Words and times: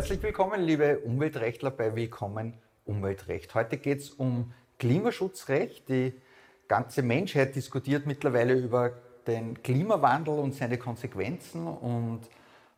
Herzlich 0.00 0.22
willkommen, 0.22 0.62
liebe 0.62 1.00
Umweltrechtler 1.00 1.70
bei 1.70 1.94
Willkommen 1.94 2.54
Umweltrecht. 2.86 3.54
Heute 3.54 3.76
geht 3.76 3.98
es 3.98 4.08
um 4.08 4.54
Klimaschutzrecht. 4.78 5.90
Die 5.90 6.14
ganze 6.68 7.02
Menschheit 7.02 7.54
diskutiert 7.54 8.06
mittlerweile 8.06 8.54
über 8.54 8.92
den 9.26 9.62
Klimawandel 9.62 10.38
und 10.38 10.54
seine 10.54 10.78
Konsequenzen. 10.78 11.66
Und 11.66 12.22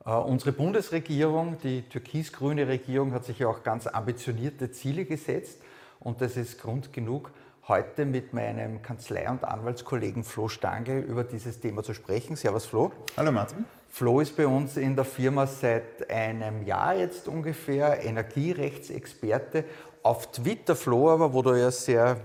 äh, 0.05 0.11
unsere 0.11 0.51
Bundesregierung, 0.51 1.59
die 1.63 1.83
türkis-grüne 1.83 2.67
Regierung, 2.67 3.13
hat 3.13 3.25
sich 3.25 3.39
ja 3.39 3.47
auch 3.47 3.63
ganz 3.63 3.87
ambitionierte 3.87 4.73
Ziele 4.73 5.05
gesetzt. 5.05 5.61
Und 6.01 6.23
das 6.23 6.37
ist 6.37 6.61
Grund 6.61 6.93
genug, 6.93 7.31
heute 7.69 8.07
mit 8.07 8.33
meinem 8.33 8.83
Kanzlei- 8.83 9.31
und 9.31 9.45
Anwaltskollegen 9.45 10.25
Flo 10.25 10.49
Stangl 10.49 10.99
über 10.99 11.23
dieses 11.23 11.61
Thema 11.61 11.85
zu 11.85 11.95
sprechen. 11.95 12.35
Servus 12.35 12.67
Flo. 12.67 12.91
Hallo 13.17 13.31
Martin. 13.31 13.65
Flo 13.89 14.19
ist 14.21 14.37
bei 14.37 14.45
uns 14.47 14.77
in 14.77 14.97
der 14.97 15.05
Firma 15.05 15.47
seit 15.47 16.11
einem 16.11 16.67
Jahr 16.67 16.97
jetzt 16.97 17.29
ungefähr 17.29 18.03
Energierechtsexperte. 18.03 19.65
Auf 20.03 20.33
Twitter, 20.33 20.75
Flo, 20.75 21.11
aber 21.11 21.33
wo 21.33 21.43
du 21.43 21.55
ja 21.55 21.71
sehr 21.71 22.17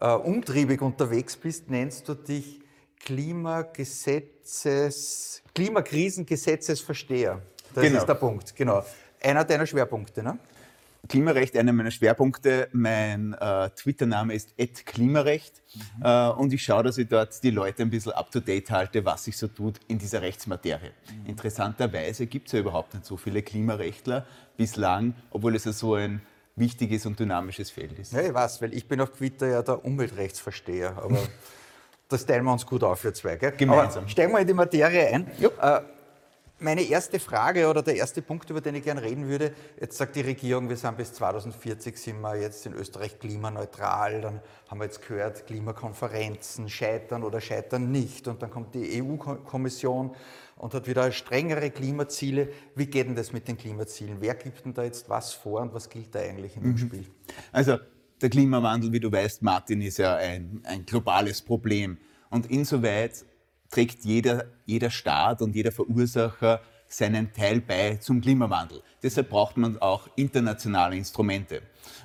äh, 0.00 0.12
umtriebig 0.12 0.82
unterwegs 0.82 1.34
bist, 1.36 1.70
nennst 1.70 2.06
du 2.08 2.14
dich 2.14 2.60
Klimagesetzes, 3.00 5.42
Klimakrisengesetzesversteher. 5.54 7.40
Das 7.74 7.82
genau. 7.82 7.98
ist 7.98 8.06
der 8.06 8.14
Punkt, 8.14 8.54
genau. 8.54 8.84
Einer 9.22 9.44
deiner 9.44 9.66
Schwerpunkte, 9.66 10.22
ne? 10.22 10.38
Klimarecht 11.08 11.56
einer 11.56 11.72
meiner 11.72 11.90
Schwerpunkte. 11.90 12.68
Mein 12.72 13.34
äh, 13.34 13.70
Twitter-Name 13.70 14.34
ist 14.34 14.54
@klimarecht 14.86 15.62
mhm. 15.74 16.04
äh, 16.04 16.28
und 16.30 16.52
ich 16.52 16.62
schaue, 16.62 16.84
dass 16.84 16.98
ich 16.98 17.08
dort 17.08 17.42
die 17.42 17.50
Leute 17.50 17.82
ein 17.82 17.90
bisschen 17.90 18.12
up 18.12 18.30
to 18.30 18.40
date 18.40 18.70
halte, 18.70 19.04
was 19.04 19.24
sich 19.24 19.36
so 19.36 19.48
tut 19.48 19.80
in 19.88 19.98
dieser 19.98 20.22
Rechtsmaterie. 20.22 20.90
Mhm. 20.90 21.26
Interessanterweise 21.26 22.26
gibt 22.26 22.46
es 22.46 22.52
ja 22.52 22.60
überhaupt 22.60 22.94
nicht 22.94 23.04
so 23.04 23.16
viele 23.16 23.42
Klimarechtler 23.42 24.26
bislang, 24.56 25.14
obwohl 25.30 25.56
es 25.56 25.64
ja 25.64 25.72
so 25.72 25.94
ein 25.94 26.22
wichtiges 26.54 27.06
und 27.06 27.18
dynamisches 27.18 27.70
Feld 27.70 27.98
ist. 27.98 28.12
Ja, 28.12 28.20
ich 28.20 28.32
weiß, 28.34 28.62
weil 28.62 28.74
ich 28.74 28.86
bin 28.86 29.00
auf 29.00 29.10
Twitter 29.10 29.48
ja 29.48 29.62
der 29.62 29.84
Umweltrechtsversteher, 29.84 30.96
aber 31.02 31.18
das 32.08 32.26
teilen 32.26 32.44
wir 32.44 32.52
uns 32.52 32.64
gut 32.64 32.84
auf, 32.84 33.02
wir 33.02 33.14
zwei. 33.14 33.36
Gell? 33.36 33.52
Gemeinsam. 33.52 34.02
Aber 34.02 34.08
steigen 34.08 34.32
wir 34.32 34.40
in 34.40 34.46
die 34.46 34.54
Materie 34.54 35.08
ein. 35.08 35.26
Äh, 35.26 35.80
meine 36.62 36.82
erste 36.82 37.18
Frage 37.18 37.68
oder 37.68 37.82
der 37.82 37.96
erste 37.96 38.22
Punkt, 38.22 38.48
über 38.50 38.60
den 38.60 38.74
ich 38.74 38.84
gerne 38.84 39.02
reden 39.02 39.28
würde, 39.28 39.52
jetzt 39.80 39.98
sagt 39.98 40.16
die 40.16 40.20
Regierung, 40.20 40.68
wir 40.68 40.76
sind 40.76 40.96
bis 40.96 41.12
2040 41.14 41.96
sind 41.96 42.20
wir 42.20 42.36
jetzt 42.36 42.66
in 42.66 42.72
Österreich 42.74 43.18
klimaneutral, 43.18 44.20
dann 44.20 44.40
haben 44.68 44.80
wir 44.80 44.84
jetzt 44.84 45.06
gehört, 45.06 45.46
Klimakonferenzen 45.46 46.68
scheitern 46.68 47.24
oder 47.24 47.40
scheitern 47.40 47.90
nicht 47.90 48.28
und 48.28 48.42
dann 48.42 48.50
kommt 48.50 48.74
die 48.74 49.02
EU-Kommission 49.02 50.14
und 50.56 50.74
hat 50.74 50.86
wieder 50.86 51.10
strengere 51.12 51.70
Klimaziele. 51.70 52.48
Wie 52.74 52.86
geht 52.86 53.08
denn 53.08 53.16
das 53.16 53.32
mit 53.32 53.48
den 53.48 53.56
Klimazielen? 53.56 54.18
Wer 54.20 54.34
gibt 54.34 54.64
denn 54.64 54.74
da 54.74 54.84
jetzt 54.84 55.08
was 55.08 55.32
vor 55.32 55.60
und 55.60 55.74
was 55.74 55.88
gilt 55.88 56.14
da 56.14 56.20
eigentlich 56.20 56.56
in 56.56 56.62
dem 56.62 56.72
mhm. 56.72 56.78
Spiel? 56.78 57.06
Also 57.50 57.78
der 58.20 58.30
Klimawandel, 58.30 58.92
wie 58.92 59.00
du 59.00 59.10
weißt, 59.10 59.42
Martin, 59.42 59.82
ist 59.82 59.98
ja 59.98 60.14
ein, 60.16 60.60
ein 60.64 60.86
globales 60.86 61.42
Problem 61.42 61.98
und 62.30 62.50
insoweit 62.50 63.24
trägt 63.72 64.04
jeder, 64.04 64.44
jeder 64.66 64.90
Staat 64.90 65.42
und 65.42 65.56
jeder 65.56 65.72
Verursacher 65.72 66.60
seinen 66.86 67.32
Teil 67.32 67.60
bei 67.60 67.96
zum 67.96 68.20
Klimawandel. 68.20 68.82
Deshalb 69.02 69.30
braucht 69.30 69.56
man 69.56 69.78
auch 69.78 70.08
internationale 70.14 70.96
Instrumente. 70.96 71.62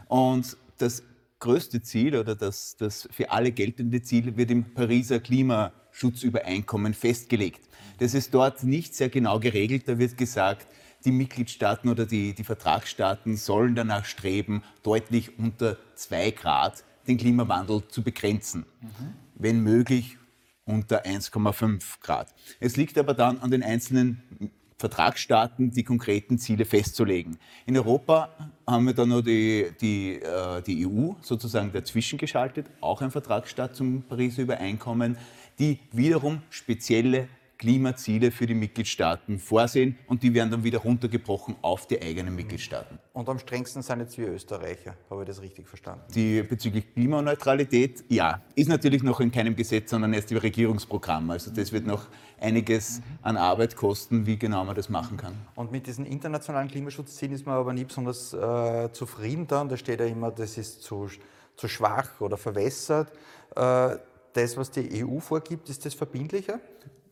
Und 0.08 0.58
das 0.78 1.04
größte 1.40 1.82
Ziel 1.82 2.16
oder 2.16 2.36
das, 2.36 2.78
das 2.78 3.08
für 3.12 3.30
alle 3.30 3.52
geltende 3.52 4.02
Ziel 4.02 4.38
wird 4.38 4.50
im 4.50 4.74
Pariser 4.74 5.20
Klimaschutzübereinkommen 5.20 6.94
festgelegt. 6.94 7.62
Das 8.00 8.14
ist 8.14 8.34
dort 8.34 8.64
nicht 8.64 8.96
sehr 8.96 9.10
genau 9.10 9.40
geregelt. 9.40 9.88
Da 9.88 10.00
wird 10.00 10.18
gesagt, 10.18 10.68
die 11.04 11.12
Mitgliedstaaten 11.12 11.90
oder 11.90 12.06
die, 12.06 12.34
die 12.34 12.44
Vertragsstaaten 12.44 13.36
sollen 13.36 13.76
danach 13.76 14.06
streben, 14.06 14.64
deutlich 14.84 15.38
unter 15.38 15.78
zwei 15.96 16.32
Grad 16.32 16.84
den 17.08 17.18
Klimawandel 17.18 17.84
zu 17.90 18.04
begrenzen. 18.04 18.66
Mhm. 18.82 19.14
Wenn 19.36 19.62
möglich 19.62 20.18
unter 20.68 21.06
1,5 21.06 22.02
Grad. 22.02 22.34
Es 22.60 22.78
liegt 22.78 22.98
aber 22.98 23.14
dann 23.14 23.40
an 23.40 23.50
den 23.50 23.64
einzelnen 23.64 24.52
Vertragsstaaten, 24.78 25.72
die 25.72 25.84
konkreten 25.84 26.38
Ziele 26.38 26.66
festzulegen. 26.66 27.40
In 27.66 27.76
Europa 27.76 28.30
haben 28.68 28.86
wir 28.86 28.94
dann 28.94 29.10
noch 29.10 29.22
die, 29.22 29.72
die, 29.82 30.22
äh, 30.22 30.62
die 30.62 30.86
EU 30.86 31.14
sozusagen 31.22 31.72
dazwischen 31.72 32.20
geschaltet, 32.20 32.68
auch 32.80 33.02
ein 33.02 33.10
Vertragsstaat 33.10 33.76
zum 33.76 34.04
Pariser 34.04 34.44
Übereinkommen, 34.44 35.18
die 35.58 35.80
wiederum 35.92 36.44
spezielle 36.52 37.28
Klimaziele 37.58 38.32
für 38.32 38.46
die 38.46 38.54
Mitgliedstaaten 38.54 39.40
vorsehen 39.40 39.98
und 40.08 40.24
die 40.24 40.34
werden 40.34 40.52
dann 40.52 40.64
wieder 40.64 40.80
runtergebrochen 40.80 41.56
auf 41.62 41.88
die 41.88 42.02
eigenen 42.02 42.36
Mitgliedstaaten. 42.36 43.00
Und 43.14 43.30
am 43.30 43.40
strengsten 43.40 43.82
sind 43.82 44.00
jetzt 44.00 44.18
wir 44.18 44.30
Österreicher, 44.30 44.96
habe 45.10 45.24
ich 45.24 45.28
das 45.28 45.42
richtig 45.42 45.68
verstanden? 45.68 46.04
Die 46.14 46.44
bezüglich 46.44 46.94
Klimaneutralität, 46.94 48.04
ja, 48.10 48.42
ist 48.56 48.70
natürlich 48.70 49.02
noch 49.02 49.20
in 49.20 49.32
keinem 49.32 49.56
Gesetz, 49.56 49.90
sondern 49.90 50.14
erst 50.14 50.32
im 50.32 50.38
Regierungsprogramm. 50.38 51.32
Also 51.32 51.52
das 51.52 51.72
wird 51.72 51.88
noch 51.88 52.06
einiges 52.40 53.02
an 53.24 53.38
Arbeit 53.38 53.76
kosten, 53.76 54.26
wie 54.26 54.38
genau 54.38 54.64
man 54.64 54.76
das 54.76 54.90
machen 54.90 55.18
kann. 55.18 55.34
Und 55.56 55.72
mit 55.72 55.88
diesen 55.88 56.06
internationalen 56.06 56.68
Klimaschutzzielen 56.68 57.34
ist 57.34 57.46
man 57.46 57.56
aber 57.56 57.74
nie 57.74 57.86
besonders 57.86 58.34
äh, 58.34 58.92
zufrieden 58.92 59.48
dann. 59.48 59.70
Da 59.70 59.78
steht 59.78 60.00
ja 60.00 60.06
immer, 60.06 60.32
das 60.32 60.58
ist 60.58 60.84
zu, 60.84 61.08
zu 61.56 61.68
schwach 61.68 62.22
oder 62.22 62.38
verwässert. 62.38 63.12
Äh, 63.56 63.96
das, 64.34 64.56
was 64.56 64.70
die 64.70 65.04
EU 65.04 65.20
vorgibt, 65.20 65.68
ist 65.70 65.86
das 65.86 65.96
verbindlicher? 65.96 66.60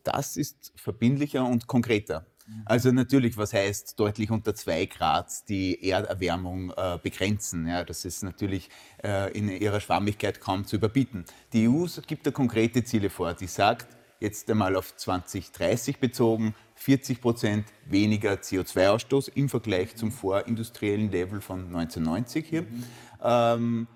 Das 0.06 0.38
ist 0.38 0.72
verbindlicher 0.76 1.46
und 1.46 1.68
konkreter. 1.68 2.26
Also 2.66 2.92
natürlich, 2.92 3.38
was 3.38 3.54
heißt 3.54 4.00
deutlich 4.00 4.30
unter 4.30 4.54
zwei 4.54 4.86
Grad 4.86 5.50
die 5.50 5.90
Erderwärmung 5.90 6.72
äh, 6.78 7.00
begrenzen? 7.02 7.68
Ja, 7.68 7.84
das 7.84 8.06
ist 8.06 8.24
natürlich 8.24 8.70
äh, 9.04 9.36
in 9.36 9.50
ihrer 9.50 9.80
Schwammigkeit 9.80 10.40
kaum 10.40 10.66
zu 10.66 10.76
überbieten. 10.76 11.26
Die 11.54 11.68
EU 11.68 11.88
gibt 12.06 12.28
da 12.28 12.32
konkrete 12.32 12.84
Ziele 12.84 13.10
vor. 13.10 13.34
Die 13.34 13.48
sagt, 13.48 13.88
jetzt 14.20 14.50
einmal 14.50 14.76
auf 14.76 14.96
2030 14.96 15.98
bezogen, 15.98 16.54
40 16.76 17.20
Prozent 17.20 17.66
weniger 17.86 18.34
CO2-Ausstoß 18.34 19.32
im 19.34 19.50
Vergleich 19.50 19.96
zum 19.96 20.12
vorindustriellen 20.12 21.10
Level 21.10 21.42
von 21.42 21.66
1990 21.66 22.46
hier. 22.48 22.62
Mhm. 22.62 22.84
Ähm, 23.24 23.88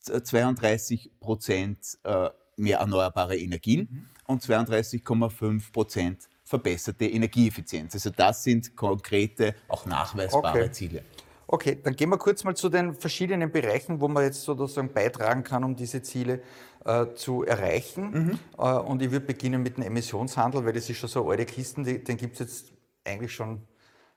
32 0.00 1.12
Prozent 1.20 1.78
äh, 2.02 2.30
mehr 2.56 2.78
erneuerbare 2.78 3.36
Energien. 3.36 3.88
Mhm 3.90 4.08
und 4.26 4.42
32,5 4.42 5.72
Prozent 5.72 6.28
verbesserte 6.44 7.06
Energieeffizienz. 7.06 7.94
Also 7.94 8.10
das 8.10 8.42
sind 8.42 8.76
konkrete, 8.76 9.54
auch 9.68 9.86
nachweisbare 9.86 10.60
okay. 10.60 10.72
Ziele. 10.72 11.02
Okay, 11.46 11.78
dann 11.82 11.94
gehen 11.94 12.08
wir 12.08 12.18
kurz 12.18 12.42
mal 12.44 12.56
zu 12.56 12.68
den 12.68 12.94
verschiedenen 12.94 13.50
Bereichen, 13.52 14.00
wo 14.00 14.08
man 14.08 14.24
jetzt 14.24 14.42
sozusagen 14.42 14.92
beitragen 14.92 15.44
kann, 15.44 15.62
um 15.62 15.76
diese 15.76 16.02
Ziele 16.02 16.42
äh, 16.84 17.06
zu 17.14 17.44
erreichen. 17.44 18.10
Mhm. 18.10 18.38
Äh, 18.58 18.72
und 18.78 19.02
ich 19.02 19.10
würde 19.10 19.26
beginnen 19.26 19.62
mit 19.62 19.76
dem 19.76 19.84
Emissionshandel, 19.84 20.64
weil 20.64 20.72
das 20.72 20.88
ist 20.88 20.96
schon 20.96 21.08
so 21.08 21.22
eine 21.22 21.32
alte 21.32 21.44
Kisten, 21.46 21.84
die, 21.84 22.02
den 22.02 22.16
gibt 22.16 22.34
es 22.34 22.38
jetzt 22.40 22.72
eigentlich 23.04 23.32
schon, 23.32 23.62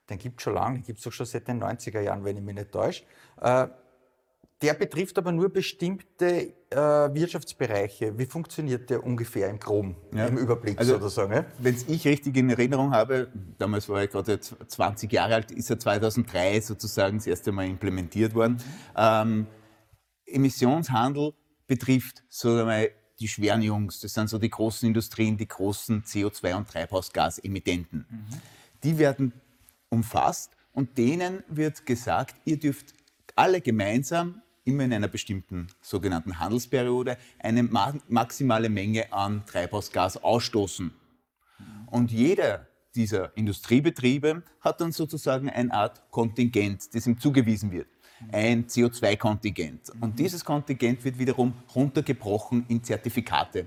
den 0.08 0.18
gibt 0.18 0.40
es 0.40 0.44
schon 0.44 0.54
lange, 0.54 0.78
den 0.78 0.84
gibt 0.84 1.00
es 1.00 1.06
auch 1.06 1.12
schon 1.12 1.26
seit 1.26 1.48
den 1.48 1.62
90er 1.62 2.00
Jahren, 2.00 2.24
wenn 2.24 2.36
ich 2.38 2.42
mich 2.42 2.54
nicht 2.54 2.72
täusche. 2.72 3.04
Äh, 3.40 3.68
der 4.60 4.74
betrifft 4.74 5.16
aber 5.18 5.30
nur 5.30 5.50
bestimmte 5.50 6.52
äh, 6.70 6.76
Wirtschaftsbereiche. 6.76 8.18
Wie 8.18 8.26
funktioniert 8.26 8.90
der 8.90 9.04
ungefähr 9.04 9.48
im 9.48 9.60
Groben, 9.60 9.96
ja. 10.12 10.26
im 10.26 10.36
Überblick 10.36 10.78
also, 10.78 10.98
sozusagen? 10.98 11.32
Ja? 11.32 11.46
Wenn 11.58 11.76
ich 11.86 12.04
richtig 12.06 12.36
in 12.36 12.50
Erinnerung 12.50 12.90
habe, 12.90 13.28
damals 13.58 13.88
war 13.88 14.02
ich 14.02 14.10
gerade 14.10 14.40
20 14.40 15.12
Jahre 15.12 15.36
alt, 15.36 15.52
ist 15.52 15.70
er 15.70 15.78
2003 15.78 16.60
sozusagen 16.60 17.18
das 17.18 17.26
erste 17.28 17.52
Mal 17.52 17.66
implementiert 17.66 18.34
worden. 18.34 18.58
Ähm, 18.96 19.46
Emissionshandel 20.26 21.34
betrifft 21.66 22.24
so 22.28 22.56
einmal 22.56 22.90
die 23.20 23.28
schweren 23.28 23.62
Jungs, 23.62 24.00
das 24.00 24.14
sind 24.14 24.28
so 24.28 24.38
die 24.38 24.50
großen 24.50 24.86
Industrien, 24.86 25.36
die 25.36 25.48
großen 25.48 26.02
CO2- 26.02 26.56
und 26.56 26.68
Treibhausgasemittenten. 26.68 28.06
Mhm. 28.08 28.26
Die 28.82 28.98
werden 28.98 29.32
umfasst 29.88 30.52
und 30.72 30.98
denen 30.98 31.42
wird 31.48 31.86
gesagt, 31.86 32.36
ihr 32.44 32.58
dürft 32.58 32.94
alle 33.34 33.60
gemeinsam 33.60 34.42
immer 34.68 34.84
in 34.84 34.92
einer 34.92 35.08
bestimmten 35.08 35.68
sogenannten 35.80 36.38
Handelsperiode 36.38 37.16
eine 37.38 37.62
maximale 37.62 38.68
Menge 38.68 39.12
an 39.12 39.44
Treibhausgas 39.46 40.22
ausstoßen. 40.22 40.92
Und 41.86 42.12
jeder 42.12 42.66
dieser 42.94 43.36
Industriebetriebe 43.36 44.42
hat 44.60 44.80
dann 44.80 44.92
sozusagen 44.92 45.48
eine 45.48 45.72
Art 45.72 46.10
Kontingent, 46.10 46.94
das 46.94 47.06
ihm 47.06 47.18
zugewiesen 47.18 47.70
wird. 47.72 47.88
Ein 48.32 48.66
CO2-Kontingent. 48.66 49.92
Und 50.00 50.18
dieses 50.18 50.44
Kontingent 50.44 51.04
wird 51.04 51.18
wiederum 51.18 51.54
runtergebrochen 51.74 52.66
in 52.68 52.82
Zertifikate. 52.82 53.64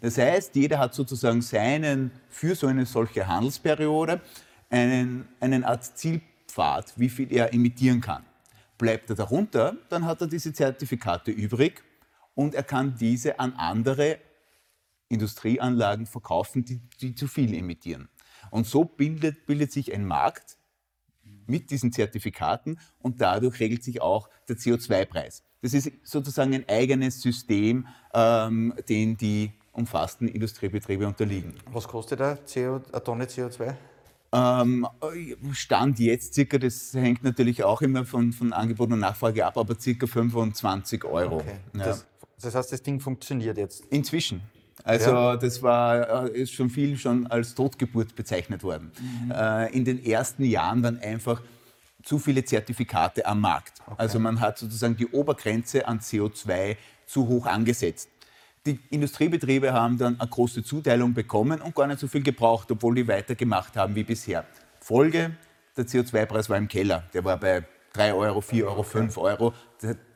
Das 0.00 0.18
heißt, 0.18 0.54
jeder 0.56 0.78
hat 0.78 0.94
sozusagen 0.94 1.40
seinen, 1.42 2.10
für 2.28 2.54
so 2.54 2.66
eine 2.66 2.86
solche 2.86 3.26
Handelsperiode 3.26 4.20
einen, 4.68 5.28
einen 5.40 5.64
Art 5.64 5.84
Zielpfad, 5.84 6.92
wie 6.96 7.08
viel 7.08 7.32
er 7.32 7.52
emittieren 7.54 8.00
kann. 8.00 8.24
Bleibt 8.80 9.10
er 9.10 9.16
darunter, 9.16 9.76
dann 9.90 10.06
hat 10.06 10.22
er 10.22 10.26
diese 10.26 10.54
Zertifikate 10.54 11.30
übrig 11.30 11.84
und 12.34 12.54
er 12.54 12.62
kann 12.62 12.96
diese 12.96 13.38
an 13.38 13.52
andere 13.52 14.18
Industrieanlagen 15.10 16.06
verkaufen, 16.06 16.64
die, 16.64 16.80
die 16.98 17.14
zu 17.14 17.28
viel 17.28 17.52
emittieren. 17.52 18.08
Und 18.50 18.66
so 18.66 18.84
bildet, 18.84 19.44
bildet 19.44 19.70
sich 19.70 19.92
ein 19.92 20.06
Markt 20.06 20.56
mit 21.46 21.70
diesen 21.70 21.92
Zertifikaten 21.92 22.80
und 22.98 23.20
dadurch 23.20 23.60
regelt 23.60 23.84
sich 23.84 24.00
auch 24.00 24.30
der 24.48 24.56
CO2-Preis. 24.56 25.42
Das 25.60 25.74
ist 25.74 25.90
sozusagen 26.02 26.54
ein 26.54 26.66
eigenes 26.66 27.20
System, 27.20 27.86
ähm, 28.14 28.72
den 28.88 29.18
die 29.18 29.52
umfassten 29.72 30.26
Industriebetriebe 30.26 31.06
unterliegen. 31.06 31.54
Was 31.66 31.86
kostet 31.86 32.22
eine, 32.22 32.38
CO, 32.50 32.80
eine 32.92 33.04
Tonne 33.04 33.24
CO2? 33.26 33.74
Ähm, 34.32 34.86
Stand 35.52 35.98
jetzt 35.98 36.34
circa, 36.34 36.58
das 36.58 36.94
hängt 36.94 37.24
natürlich 37.24 37.64
auch 37.64 37.82
immer 37.82 38.04
von, 38.04 38.32
von 38.32 38.52
Angebot 38.52 38.92
und 38.92 39.00
Nachfrage 39.00 39.44
ab, 39.44 39.58
aber 39.58 39.78
circa 39.78 40.06
25 40.06 41.04
Euro. 41.04 41.36
Okay. 41.36 41.56
Ja. 41.74 41.84
Das, 41.84 42.06
das, 42.40 42.54
heißt, 42.54 42.72
das 42.72 42.82
Ding 42.82 43.00
funktioniert 43.00 43.58
jetzt? 43.58 43.84
Inzwischen. 43.90 44.42
Also 44.84 45.10
ja. 45.10 45.36
das 45.36 45.62
war 45.62 46.26
äh, 46.26 46.40
ist 46.40 46.52
schon 46.52 46.70
viel 46.70 46.96
schon 46.96 47.26
als 47.26 47.54
Totgeburt 47.54 48.14
bezeichnet 48.14 48.62
worden. 48.62 48.92
Mhm. 49.00 49.30
Äh, 49.30 49.72
in 49.72 49.84
den 49.84 50.04
ersten 50.04 50.44
Jahren 50.44 50.82
waren 50.82 50.98
einfach 51.00 51.42
zu 52.02 52.18
viele 52.18 52.44
Zertifikate 52.44 53.26
am 53.26 53.40
Markt. 53.40 53.80
Okay. 53.84 53.94
Also 53.98 54.18
man 54.18 54.40
hat 54.40 54.58
sozusagen 54.58 54.96
die 54.96 55.06
Obergrenze 55.08 55.86
an 55.86 56.00
CO2 56.00 56.76
zu 57.06 57.28
hoch 57.28 57.46
angesetzt. 57.46 58.08
Die 58.66 58.78
Industriebetriebe 58.90 59.72
haben 59.72 59.96
dann 59.96 60.20
eine 60.20 60.28
große 60.28 60.62
Zuteilung 60.62 61.14
bekommen 61.14 61.62
und 61.62 61.74
gar 61.74 61.86
nicht 61.86 61.98
so 61.98 62.06
viel 62.06 62.22
gebraucht, 62.22 62.70
obwohl 62.70 62.94
die 62.94 63.08
weitergemacht 63.08 63.74
haben 63.74 63.94
wie 63.94 64.04
bisher. 64.04 64.44
Folge, 64.80 65.34
der 65.78 65.86
CO2-Preis 65.86 66.50
war 66.50 66.58
im 66.58 66.68
Keller. 66.68 67.04
Der 67.14 67.24
war 67.24 67.38
bei 67.38 67.64
3 67.94 68.12
Euro, 68.12 68.42
4 68.42 68.66
Euro, 68.66 68.82
5 68.82 69.16
Euro. 69.16 69.54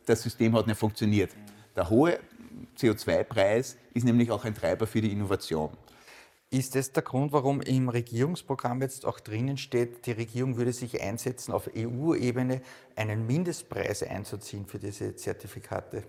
Das 0.05 0.23
System 0.23 0.55
hat 0.57 0.67
nicht 0.67 0.79
funktioniert. 0.79 1.35
Der 1.75 1.89
hohe 1.89 2.19
CO2-Preis 2.79 3.79
ist 3.95 4.05
nämlich 4.05 4.31
auch 4.31 4.45
ein 4.45 4.55
Treiber 4.55 4.87
für 4.87 5.01
die 5.01 5.11
Innovation. 5.11 5.71
Ist 6.51 6.75
das 6.75 6.93
der 6.93 7.03
Grund, 7.03 7.33
warum 7.33 7.63
im 7.63 7.89
Regierungsprogramm 7.89 8.83
jetzt 8.83 9.07
auch 9.07 9.21
drinnen 9.21 9.57
steht, 9.57 10.05
die 10.05 10.13
Regierung 10.13 10.59
würde 10.59 10.75
sich 10.75 11.01
einsetzen, 11.01 11.53
auf 11.53 11.71
EU-Ebene 11.75 12.61
einen 12.95 13.27
Mindestpreis 13.27 14.03
einzuziehen 14.03 14.67
für 14.67 14.79
diese 14.79 15.17
Zertifikate? 15.17 16.05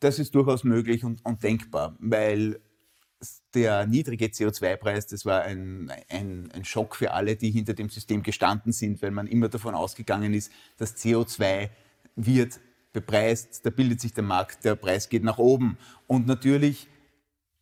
Das 0.00 0.18
ist 0.18 0.34
durchaus 0.34 0.64
möglich 0.64 1.04
und, 1.04 1.24
und 1.24 1.42
denkbar, 1.42 1.96
weil 2.00 2.60
der 3.54 3.86
niedrige 3.86 4.26
CO2-Preis, 4.26 5.06
das 5.06 5.26
war 5.26 5.42
ein, 5.42 5.92
ein, 6.08 6.50
ein, 6.52 6.64
Schock 6.64 6.96
für 6.96 7.12
alle, 7.12 7.36
die 7.36 7.50
hinter 7.50 7.74
dem 7.74 7.90
System 7.90 8.22
gestanden 8.22 8.72
sind, 8.72 9.02
weil 9.02 9.10
man 9.10 9.26
immer 9.26 9.48
davon 9.48 9.74
ausgegangen 9.74 10.32
ist, 10.32 10.50
dass 10.78 10.96
CO2 10.96 11.68
wird 12.16 12.60
bepreist, 12.92 13.64
da 13.64 13.70
bildet 13.70 14.00
sich 14.00 14.14
der 14.14 14.24
Markt, 14.24 14.64
der 14.64 14.74
Preis 14.74 15.08
geht 15.08 15.22
nach 15.22 15.38
oben. 15.38 15.76
Und 16.06 16.26
natürlich 16.26 16.88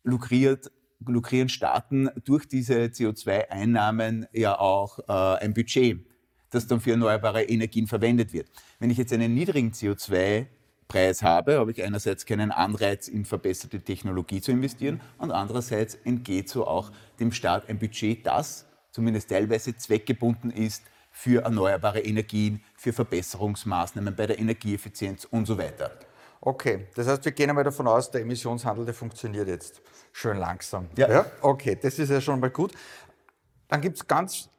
lukriert, 0.03 0.71
lukrieren 1.05 1.49
Staaten 1.49 2.09
durch 2.23 2.47
diese 2.47 2.85
CO2-Einnahmen 2.85 4.27
ja 4.31 4.57
auch 4.57 4.99
äh, 5.07 5.43
ein 5.43 5.53
Budget, 5.53 6.05
das 6.51 6.67
dann 6.67 6.79
für 6.79 6.91
erneuerbare 6.91 7.43
Energien 7.43 7.87
verwendet 7.87 8.33
wird. 8.33 8.49
Wenn 8.79 8.89
ich 8.89 8.97
jetzt 8.97 9.13
einen 9.13 9.33
niedrigen 9.33 9.71
CO2 9.71 10.47
Preis 10.89 11.21
habe, 11.21 11.59
habe 11.59 11.71
ich 11.71 11.83
einerseits 11.83 12.25
keinen 12.25 12.51
Anreiz, 12.51 13.07
in 13.07 13.23
verbesserte 13.23 13.79
Technologie 13.79 14.41
zu 14.41 14.51
investieren 14.51 14.99
und 15.19 15.31
andererseits 15.31 15.95
entgeht 16.03 16.49
so 16.49 16.67
auch 16.67 16.91
dem 17.19 17.31
Staat 17.31 17.69
ein 17.69 17.79
Budget, 17.79 18.25
das 18.25 18.65
zumindest 18.91 19.29
teilweise 19.29 19.77
zweckgebunden 19.77 20.51
ist 20.51 20.83
für 21.11 21.43
erneuerbare 21.43 21.99
Energien, 21.99 22.63
für 22.75 22.91
Verbesserungsmaßnahmen 22.91 24.15
bei 24.15 24.25
der 24.27 24.39
Energieeffizienz 24.39 25.25
und 25.25 25.45
so 25.45 25.57
weiter. 25.57 25.91
Okay, 26.41 26.87
das 26.95 27.07
heißt, 27.07 27.23
wir 27.23 27.33
gehen 27.33 27.49
einmal 27.49 27.65
davon 27.65 27.87
aus, 27.87 28.09
der 28.09 28.21
Emissionshandel, 28.21 28.85
der 28.85 28.93
funktioniert 28.93 29.47
jetzt 29.47 29.81
schön 30.11 30.37
langsam. 30.37 30.87
Ja. 30.97 31.09
ja? 31.09 31.25
Okay, 31.41 31.77
das 31.79 31.99
ist 31.99 32.09
ja 32.09 32.19
schon 32.19 32.39
mal 32.39 32.49
gut. 32.49 32.73
Dann 33.67 33.81
gibt 33.81 33.97
es 33.97 34.07
ganz 34.07 34.49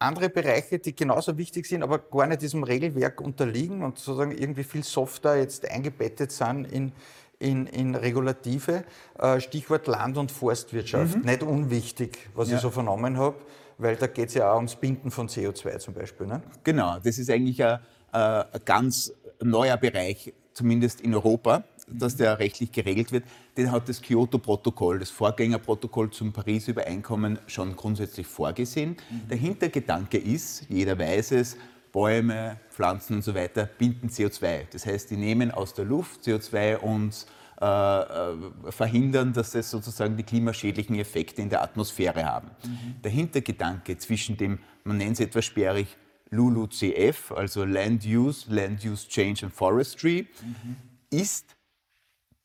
andere 0.00 0.30
Bereiche, 0.30 0.78
die 0.78 0.96
genauso 0.96 1.36
wichtig 1.36 1.66
sind, 1.66 1.82
aber 1.82 1.98
gar 1.98 2.26
nicht 2.26 2.42
diesem 2.42 2.64
Regelwerk 2.64 3.20
unterliegen 3.20 3.82
und 3.82 3.98
sozusagen 3.98 4.32
irgendwie 4.32 4.64
viel 4.64 4.82
softer 4.82 5.36
jetzt 5.36 5.70
eingebettet 5.70 6.32
sind 6.32 6.64
in, 6.64 6.92
in, 7.38 7.66
in 7.66 7.94
Regulative. 7.94 8.84
Äh, 9.18 9.40
Stichwort 9.40 9.86
Land- 9.86 10.16
und 10.16 10.32
Forstwirtschaft. 10.32 11.18
Mhm. 11.18 11.24
Nicht 11.24 11.42
unwichtig, 11.42 12.30
was 12.34 12.48
ja. 12.48 12.56
ich 12.56 12.62
so 12.62 12.70
vernommen 12.70 13.18
habe, 13.18 13.36
weil 13.78 13.96
da 13.96 14.06
geht 14.06 14.28
es 14.28 14.34
ja 14.34 14.50
auch 14.50 14.56
ums 14.56 14.74
Binden 14.74 15.10
von 15.10 15.28
CO2 15.28 15.78
zum 15.78 15.94
Beispiel. 15.94 16.26
Ne? 16.26 16.42
Genau, 16.64 16.98
das 17.02 17.18
ist 17.18 17.30
eigentlich 17.30 17.62
ein, 17.62 17.78
äh, 18.12 18.16
ein 18.16 18.60
ganz 18.64 19.12
neuer 19.42 19.76
Bereich, 19.76 20.32
zumindest 20.54 21.02
in 21.02 21.14
Europa 21.14 21.64
dass 21.92 22.16
der 22.16 22.38
rechtlich 22.38 22.72
geregelt 22.72 23.12
wird, 23.12 23.24
den 23.56 23.70
hat 23.70 23.88
das 23.88 24.00
Kyoto-Protokoll, 24.02 24.98
das 24.98 25.10
Vorgängerprotokoll 25.10 26.10
zum 26.10 26.32
Paris-Übereinkommen 26.32 27.38
schon 27.46 27.76
grundsätzlich 27.76 28.26
vorgesehen. 28.26 28.96
Mhm. 29.10 29.28
Der 29.28 29.36
Hintergedanke 29.36 30.18
ist, 30.18 30.66
jeder 30.68 30.98
weiß 30.98 31.32
es, 31.32 31.56
Bäume, 31.92 32.58
Pflanzen 32.70 33.16
und 33.16 33.22
so 33.22 33.34
weiter 33.34 33.66
binden 33.66 34.08
CO2. 34.08 34.66
Das 34.70 34.86
heißt, 34.86 35.10
die 35.10 35.16
nehmen 35.16 35.50
aus 35.50 35.74
der 35.74 35.84
Luft 35.84 36.22
CO2 36.22 36.76
und 36.76 37.26
äh, 37.60 37.66
äh, 37.66 38.72
verhindern, 38.72 39.32
dass 39.32 39.54
es 39.54 39.70
sozusagen 39.70 40.16
die 40.16 40.22
klimaschädlichen 40.22 40.98
Effekte 40.98 41.42
in 41.42 41.50
der 41.50 41.62
Atmosphäre 41.62 42.24
haben. 42.24 42.50
Mhm. 42.64 43.02
Der 43.02 43.10
Hintergedanke 43.10 43.98
zwischen 43.98 44.36
dem, 44.36 44.60
man 44.84 44.96
nennt 44.96 45.12
es 45.12 45.20
etwas 45.20 45.44
sperrig, 45.44 45.96
LULUCF, 46.30 47.32
also 47.32 47.64
Land 47.64 48.06
Use, 48.06 48.46
Land 48.48 48.82
Use 48.84 49.06
Change 49.08 49.46
and 49.46 49.54
Forestry, 49.54 50.28
mhm. 50.40 50.76
ist, 51.10 51.54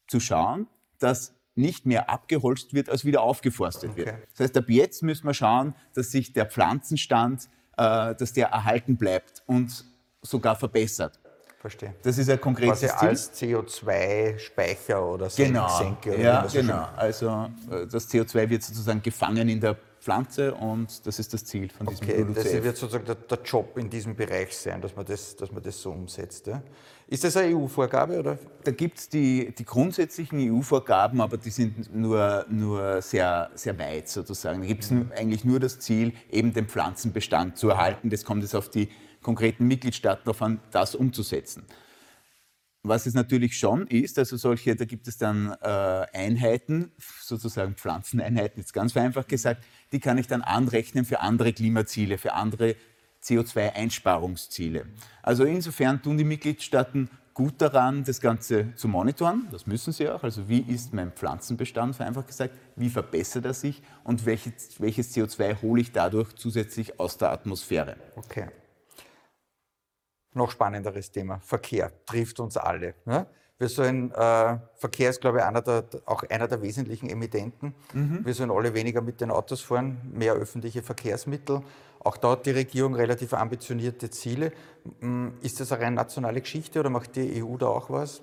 zu 0.07 0.19
schauen, 0.19 0.67
dass 0.99 1.33
nicht 1.55 1.85
mehr 1.85 2.09
abgeholzt 2.09 2.73
wird, 2.73 2.89
als 2.89 3.05
wieder 3.05 3.21
aufgeforstet 3.21 3.91
okay. 3.91 4.05
wird. 4.05 4.15
Das 4.31 4.41
heißt, 4.41 4.57
ab 4.57 4.65
jetzt 4.67 5.03
müssen 5.03 5.25
wir 5.25 5.33
schauen, 5.33 5.73
dass 5.93 6.11
sich 6.11 6.33
der 6.33 6.45
Pflanzenstand, 6.45 7.49
äh, 7.77 8.13
dass 8.15 8.33
der 8.33 8.47
erhalten 8.47 8.97
bleibt 8.97 9.43
und 9.45 9.85
sogar 10.21 10.55
verbessert. 10.55 11.19
Verstehe. 11.59 11.95
Das 12.03 12.17
ist 12.17 12.29
ein 12.29 12.39
konkretes 12.39 12.81
Quasi 12.81 12.97
Ziel. 12.99 13.07
als 13.07 13.41
CO2-Speicher 13.41 15.03
oder 15.03 15.29
genau. 15.35 15.67
Senke. 15.67 16.13
Oder 16.13 16.19
ja, 16.19 16.45
genau. 16.45 16.87
Also 16.95 17.49
äh, 17.71 17.87
das 17.87 18.07
CO2 18.07 18.49
wird 18.49 18.63
sozusagen 18.63 19.01
gefangen 19.01 19.49
in 19.49 19.59
der 19.59 19.75
Pflanze 20.05 20.53
und 20.53 21.07
das 21.07 21.17
ist 21.17 21.33
das 21.33 21.43
Ziel 21.45 21.67
von 21.71 21.87
diesem 21.87 22.07
okay, 22.07 22.25
Das 22.31 22.53
wird 22.53 22.77
sozusagen 22.77 23.05
der, 23.05 23.15
der, 23.15 23.39
Job 23.43 23.75
in 23.75 23.89
diesem 23.89 24.15
Bereich 24.15 24.55
sein, 24.55 24.79
dass 24.79 24.95
man 24.95 25.03
das, 25.03 25.35
dass 25.35 25.51
man 25.51 25.63
das 25.63 25.81
so 25.81 25.89
umsetzt. 25.89 26.45
Ja? 26.45 26.61
Ist 27.07 27.23
das 27.23 27.35
eine 27.35 27.55
EU-Vorgabe? 27.55 28.37
Da 28.63 28.71
gibt 28.71 28.99
es 28.99 29.09
die, 29.09 29.51
die 29.57 29.65
grundsätzlichen 29.65 30.39
EU-Vorgaben, 30.39 31.21
aber 31.21 31.37
die 31.37 31.49
sind 31.49 31.91
nur, 31.95 32.45
nur 32.49 33.01
sehr, 33.01 33.49
sehr 33.55 33.79
weit 33.79 34.07
sozusagen. 34.07 34.61
Da 34.61 34.67
gibt 34.67 34.83
es 34.83 34.91
mhm. 34.91 35.11
eigentlich 35.17 35.43
nur 35.43 35.59
das 35.59 35.79
Ziel, 35.79 36.13
eben 36.29 36.53
den 36.53 36.67
Pflanzenbestand 36.67 37.57
zu 37.57 37.69
erhalten. 37.69 38.11
Das 38.11 38.23
kommt 38.23 38.43
jetzt 38.43 38.53
auf 38.53 38.69
die 38.69 38.89
konkreten 39.23 39.65
Mitgliedstaaten 39.65 40.23
darauf 40.25 40.43
an, 40.43 40.59
das 40.69 40.93
umzusetzen. 40.93 41.63
Was 42.87 43.07
es 43.07 43.15
natürlich 43.15 43.57
schon 43.57 43.87
ist, 43.87 44.19
also 44.19 44.37
solche, 44.37 44.75
da 44.75 44.85
gibt 44.85 45.07
es 45.07 45.17
dann 45.17 45.55
äh, 45.59 46.05
Einheiten, 46.13 46.91
sozusagen 47.19 47.73
Pflanzeneinheiten, 47.73 48.61
jetzt 48.61 48.73
ganz 48.73 48.93
vereinfacht 48.93 49.27
gesagt, 49.27 49.63
die 49.91 49.99
kann 49.99 50.17
ich 50.17 50.27
dann 50.27 50.41
anrechnen 50.41 51.05
für 51.05 51.21
andere 51.21 51.53
Klimaziele, 51.53 52.17
für 52.17 52.33
andere 52.33 52.75
CO2-Einsparungsziele. 53.23 54.85
Also 55.23 55.45
insofern 55.45 56.01
tun 56.01 56.17
die 56.17 56.23
Mitgliedstaaten 56.23 57.09
gut 57.33 57.61
daran, 57.61 58.03
das 58.03 58.21
Ganze 58.21 58.75
zu 58.75 58.87
monitoren. 58.87 59.47
Das 59.51 59.67
müssen 59.67 59.91
sie 59.91 60.07
auch. 60.09 60.23
Also 60.23 60.47
wie 60.47 60.61
ist 60.61 60.93
mein 60.93 61.11
Pflanzenbestand, 61.11 61.95
vereinfacht 61.95 62.27
gesagt, 62.27 62.55
wie 62.75 62.89
verbessert 62.89 63.45
er 63.45 63.53
sich 63.53 63.81
und 64.03 64.25
welches, 64.25 64.79
welches 64.79 65.15
CO2 65.15 65.61
hole 65.61 65.81
ich 65.81 65.91
dadurch 65.91 66.33
zusätzlich 66.35 66.99
aus 66.99 67.17
der 67.17 67.31
Atmosphäre. 67.31 67.97
Okay 68.15 68.49
noch 70.35 70.51
spannenderes 70.51 71.11
Thema. 71.11 71.39
Verkehr 71.39 71.91
trifft 72.05 72.39
uns 72.39 72.57
alle. 72.57 72.95
Ne? 73.05 73.25
Wir 73.57 73.69
sollen, 73.69 74.11
äh, 74.11 74.57
Verkehr 74.75 75.09
ist, 75.09 75.21
glaube 75.21 75.37
ich, 75.37 75.43
einer 75.43 75.61
der, 75.61 75.85
auch 76.05 76.23
einer 76.23 76.47
der 76.47 76.61
wesentlichen 76.61 77.09
Emittenten. 77.09 77.73
Mhm. 77.93 78.25
Wir 78.25 78.33
sollen 78.33 78.51
alle 78.51 78.73
weniger 78.73 79.01
mit 79.01 79.21
den 79.21 79.31
Autos 79.31 79.61
fahren, 79.61 79.97
mehr 80.13 80.33
öffentliche 80.33 80.83
Verkehrsmittel. 80.83 81.61
Auch 81.99 82.17
da 82.17 82.31
hat 82.31 82.45
die 82.45 82.51
Regierung 82.51 82.95
relativ 82.95 83.33
ambitionierte 83.33 84.09
Ziele. 84.09 84.51
Ist 85.41 85.59
das 85.59 85.71
eine 85.71 85.83
rein 85.83 85.93
nationale 85.95 86.41
Geschichte 86.41 86.79
oder 86.79 86.89
macht 86.89 87.15
die 87.15 87.43
EU 87.43 87.57
da 87.57 87.67
auch 87.67 87.89
was? 87.89 88.21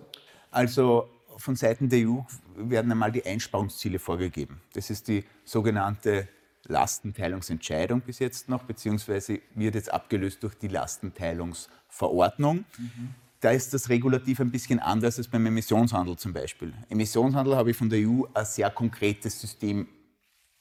Also 0.51 1.09
von 1.37 1.57
Seiten 1.57 1.89
der 1.89 2.07
EU 2.07 2.19
werden 2.55 2.93
einmal 2.93 3.11
die 3.11 3.25
Einsparungsziele 3.25 3.99
vorgegeben. 3.99 4.61
Das 4.75 4.91
ist 4.91 5.09
die 5.09 5.25
sogenannte 5.45 6.29
Lastenteilungsentscheidung 6.69 8.03
bis 8.03 8.19
jetzt 8.21 8.49
noch, 8.49 8.63
beziehungsweise 8.63 9.41
wird 9.55 9.75
jetzt 9.75 9.93
abgelöst 9.93 10.43
durch 10.43 10.55
die 10.55 10.69
Lastenteilungsverordnung. 10.69 12.65
Mhm. 12.79 13.15
Da 13.43 13.51
ist 13.51 13.75
das 13.75 13.89
regulativ 13.89 14.39
ein 14.39 14.53
bisschen 14.53 14.79
anders 14.79 15.19
als 15.19 15.27
beim 15.27 15.45
Emissionshandel 15.45 16.17
zum 16.17 16.33
Beispiel. 16.33 16.73
Emissionshandel 16.89 17.57
habe 17.57 17.73
ich 17.73 17.77
von 17.77 17.91
der 17.91 17.99
EU 17.99 18.23
ein 18.33 18.45
sehr 18.45 18.71
konkretes 18.71 19.41
System 19.41 19.89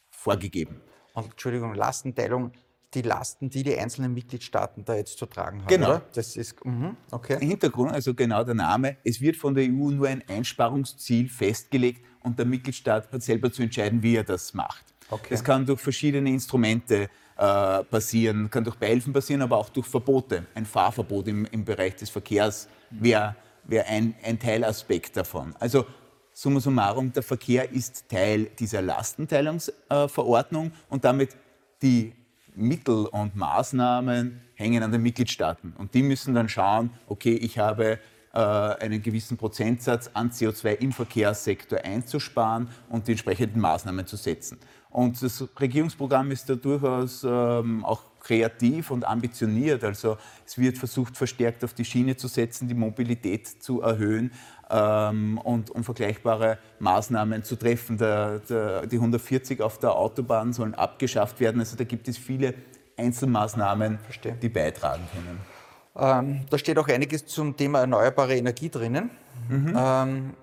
vorgegeben. 0.10 0.82
Und 1.14 1.30
Entschuldigung, 1.30 1.76
Lastenteilung, 1.76 2.54
die 2.96 3.04
Lasten, 3.04 3.52
die 3.52 3.62
die 3.62 3.78
einzelnen 3.78 4.16
Mitgliedstaaten 4.16 4.84
da 4.84 4.96
jetzt 4.96 5.20
zu 5.20 5.28
tragen 5.28 5.60
haben. 5.60 5.68
Genau. 5.68 5.90
Oder? 5.90 6.02
Das 6.16 6.36
ist 6.36 6.66
mh, 6.66 6.96
okay. 7.12 7.38
Hintergrund, 7.40 7.92
also 7.92 8.16
genau 8.16 8.44
der 8.44 8.56
Name, 8.56 8.98
es 9.04 9.22
wird 9.22 9.38
von 9.38 9.54
der 9.54 9.66
EU 9.66 9.92
nur 9.92 10.08
ein 10.08 10.24
Einsparungsziel 10.28 11.30
festgelegt 11.30 12.04
und 12.22 12.40
der 12.40 12.48
Mitgliedstaat 12.48 13.12
hat 13.12 13.22
selber 13.22 13.52
zu 13.52 13.62
entscheiden, 13.62 14.02
wie 14.02 14.16
er 14.16 14.24
das 14.24 14.56
macht. 14.56 14.86
Okay. 15.12 15.28
Das 15.30 15.44
kann 15.44 15.68
durch 15.68 15.80
verschiedene 15.80 16.32
Instrumente 16.32 17.12
äh, 17.42 17.80
äh, 17.80 17.84
passieren, 17.86 18.52
kann 18.52 18.64
durch 18.64 18.76
Beihilfen 18.76 19.14
passieren, 19.14 19.42
aber 19.42 19.58
auch 19.58 19.70
durch 19.70 19.88
Verbote. 19.88 20.46
Ein 20.54 20.64
Fahrverbot 20.64 21.28
im, 21.28 21.46
im 21.46 21.66
Bereich 21.66 21.96
des 21.96 22.12
Verkehrs 22.12 22.68
wäre 22.92 23.36
wär 23.64 23.88
ein, 23.88 24.14
ein 24.24 24.38
Teilaspekt 24.38 25.18
davon. 25.18 25.56
Also 25.60 25.88
summa 26.34 26.60
summarum, 26.60 27.12
der 27.12 27.24
Verkehr 27.24 27.72
ist 27.72 28.08
Teil 28.10 28.46
dieser 28.60 28.84
Lastenteilungsverordnung 28.84 30.72
und 30.88 31.04
damit 31.04 31.36
die 31.82 32.14
Mittel 32.54 33.08
und 33.08 33.36
Maßnahmen 33.36 34.40
hängen 34.54 34.84
an 34.84 34.92
den 34.92 35.02
Mitgliedstaaten. 35.02 35.74
Und 35.80 35.96
die 35.96 36.04
müssen 36.04 36.36
dann 36.36 36.48
schauen, 36.48 36.92
okay, 37.08 37.34
ich 37.34 37.58
habe 37.58 37.94
äh, 37.94 37.98
einen 38.38 39.02
gewissen 39.02 39.38
Prozentsatz 39.38 40.10
an 40.14 40.32
CO2 40.32 40.76
im 40.76 40.92
Verkehrssektor 40.92 41.80
einzusparen 41.84 42.70
und 42.90 43.08
die 43.08 43.12
entsprechenden 43.12 43.60
Maßnahmen 43.60 44.08
zu 44.08 44.16
setzen. 44.16 44.58
Und 44.90 45.22
das 45.22 45.48
Regierungsprogramm 45.60 46.32
ist 46.32 46.50
da 46.50 46.56
durchaus 46.56 47.24
ähm, 47.24 47.86
auch 47.86 48.04
kreativ 48.20 48.92
und 48.92 49.06
ambitioniert. 49.06 49.84
Also 49.84 50.18
es 50.46 50.58
wird 50.58 50.78
versucht, 50.78 51.18
verstärkt 51.18 51.64
auf 51.64 51.74
die 51.74 51.86
Schiene 51.86 52.16
zu 52.16 52.28
setzen, 52.28 52.68
die 52.68 52.74
Mobilität 52.74 53.48
zu 53.48 53.82
erhöhen 53.82 54.32
ähm, 54.70 55.38
und 55.40 55.70
um 55.70 55.84
vergleichbare 55.84 56.60
Maßnahmen 56.80 57.44
zu 57.44 57.56
treffen. 57.56 57.98
Der, 57.98 58.40
der, 58.40 58.86
die 58.86 58.98
140 58.98 59.62
auf 59.62 59.80
der 59.80 59.96
Autobahn 59.96 60.54
sollen 60.54 60.76
abgeschafft 60.76 61.40
werden. 61.40 61.60
Also 61.60 61.78
da 61.78 61.84
gibt 61.84 62.08
es 62.08 62.18
viele 62.18 62.54
Einzelmaßnahmen, 62.98 63.98
Verstehe. 64.00 64.38
die 64.42 64.50
beitragen 64.50 65.04
können. 65.14 65.61
Ähm, 65.96 66.46
da 66.50 66.58
steht 66.58 66.78
auch 66.78 66.88
einiges 66.88 67.26
zum 67.26 67.58
Thema 67.58 67.80
erneuerbare 67.80 68.36
Energie 68.36 68.70
drinnen. 68.70 69.12
Mhm. 69.50 69.74
Ähm, 69.78 70.34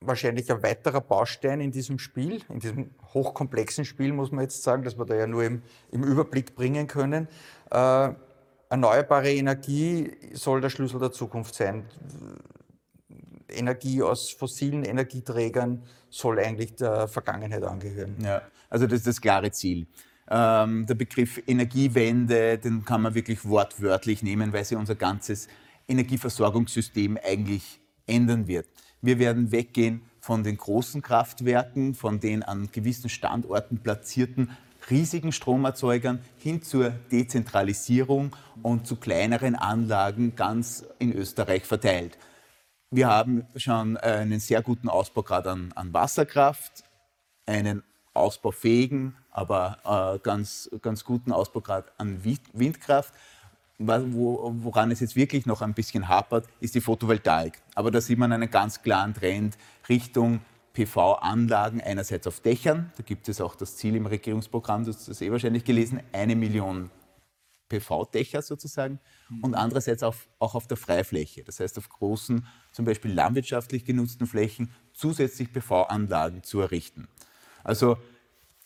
wahrscheinlich 0.00 0.50
ein 0.50 0.62
weiterer 0.62 1.00
Baustein 1.00 1.60
in 1.60 1.72
diesem 1.72 1.98
Spiel, 1.98 2.40
in 2.48 2.60
diesem 2.60 2.90
hochkomplexen 3.12 3.84
Spiel, 3.84 4.12
muss 4.12 4.32
man 4.32 4.42
jetzt 4.42 4.62
sagen, 4.62 4.82
das 4.82 4.98
wir 4.98 5.04
da 5.04 5.14
ja 5.14 5.26
nur 5.26 5.44
im, 5.44 5.62
im 5.90 6.04
Überblick 6.04 6.54
bringen 6.54 6.86
können. 6.86 7.28
Äh, 7.70 8.10
erneuerbare 8.68 9.32
Energie 9.32 10.12
soll 10.32 10.60
der 10.60 10.70
Schlüssel 10.70 11.00
der 11.00 11.12
Zukunft 11.12 11.54
sein. 11.54 11.84
Energie 13.48 14.02
aus 14.02 14.30
fossilen 14.30 14.84
Energieträgern 14.84 15.82
soll 16.08 16.38
eigentlich 16.38 16.76
der 16.76 17.08
Vergangenheit 17.08 17.64
angehören. 17.64 18.16
Ja, 18.22 18.42
also 18.68 18.86
das 18.86 19.00
ist 19.00 19.06
das 19.08 19.20
klare 19.20 19.50
Ziel. 19.50 19.86
Ähm, 20.30 20.86
der 20.86 20.94
Begriff 20.94 21.42
Energiewende, 21.46 22.58
den 22.58 22.84
kann 22.84 23.02
man 23.02 23.14
wirklich 23.14 23.44
wortwörtlich 23.44 24.22
nehmen, 24.22 24.52
weil 24.52 24.64
sie 24.64 24.76
unser 24.76 24.94
ganzes 24.94 25.48
Energieversorgungssystem 25.88 27.18
eigentlich 27.22 27.80
ändern 28.06 28.46
wird. 28.46 28.68
Wir 29.02 29.18
werden 29.18 29.50
weggehen 29.50 30.02
von 30.20 30.44
den 30.44 30.56
großen 30.56 31.02
Kraftwerken, 31.02 31.94
von 31.94 32.20
den 32.20 32.42
an 32.42 32.68
gewissen 32.70 33.08
Standorten 33.08 33.78
platzierten 33.78 34.56
riesigen 34.88 35.32
Stromerzeugern 35.32 36.20
hin 36.38 36.62
zur 36.62 36.90
Dezentralisierung 36.90 38.34
und 38.62 38.86
zu 38.86 38.96
kleineren 38.96 39.54
Anlagen 39.54 40.36
ganz 40.36 40.84
in 40.98 41.12
Österreich 41.12 41.64
verteilt. 41.64 42.18
Wir 42.90 43.08
haben 43.08 43.46
schon 43.56 43.96
einen 43.96 44.40
sehr 44.40 44.62
guten 44.62 44.88
Ausbaugrad 44.88 45.46
an, 45.46 45.72
an 45.74 45.92
Wasserkraft, 45.92 46.84
einen 47.46 47.82
ausbaufähigen, 48.14 49.16
aber 49.30 50.14
äh, 50.14 50.18
ganz, 50.20 50.70
ganz 50.82 51.04
guten 51.04 51.32
Ausbaugrad 51.32 51.92
an 51.98 52.22
Windkraft 52.52 53.14
woran 53.80 54.90
es 54.90 55.00
jetzt 55.00 55.16
wirklich 55.16 55.46
noch 55.46 55.62
ein 55.62 55.72
bisschen 55.72 56.06
hapert, 56.06 56.46
ist 56.60 56.74
die 56.74 56.82
Photovoltaik. 56.82 57.62
Aber 57.74 57.90
da 57.90 58.00
sieht 58.00 58.18
man 58.18 58.30
einen 58.30 58.50
ganz 58.50 58.82
klaren 58.82 59.14
Trend 59.14 59.56
Richtung 59.88 60.40
PV-Anlagen, 60.74 61.80
einerseits 61.80 62.26
auf 62.26 62.40
Dächern, 62.40 62.92
da 62.96 63.02
gibt 63.02 63.28
es 63.28 63.40
auch 63.40 63.56
das 63.56 63.76
Ziel 63.76 63.96
im 63.96 64.06
Regierungsprogramm, 64.06 64.84
das 64.84 65.08
hast 65.08 65.20
du 65.20 65.24
eh 65.24 65.32
wahrscheinlich 65.32 65.64
gelesen, 65.64 66.00
eine 66.12 66.36
Million 66.36 66.90
PV-Dächer 67.68 68.42
sozusagen 68.42 69.00
mhm. 69.28 69.44
und 69.44 69.54
andererseits 69.54 70.02
auch, 70.02 70.14
auch 70.38 70.54
auf 70.54 70.66
der 70.68 70.76
Freifläche, 70.76 71.42
das 71.42 71.58
heißt 71.58 71.76
auf 71.78 71.88
großen, 71.88 72.46
zum 72.70 72.84
Beispiel 72.84 73.12
landwirtschaftlich 73.12 73.84
genutzten 73.84 74.26
Flächen, 74.26 74.72
zusätzlich 74.92 75.52
PV-Anlagen 75.52 76.42
zu 76.44 76.60
errichten. 76.60 77.08
Also 77.64 77.96